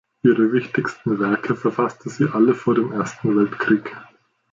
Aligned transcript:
Ihre 0.23 0.51
wichtigsten 0.51 1.19
Werke 1.19 1.55
verfasste 1.55 2.09
sie 2.09 2.27
alle 2.33 2.55
vor 2.55 2.73
dem 2.73 2.91
Ersten 2.91 3.37
Weltkrieg. 3.37 3.95